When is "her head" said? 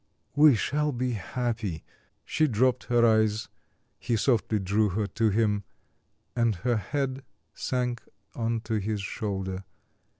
6.65-7.21